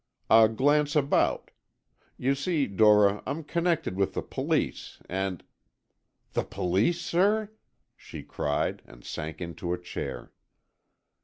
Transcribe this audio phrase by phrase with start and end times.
[0.31, 1.51] "A glance about.
[2.17, 5.43] You see, Dora, I'm connected with the police and——"
[6.33, 7.51] "The police, sir!"
[7.95, 10.31] she cried, and sank into a chair.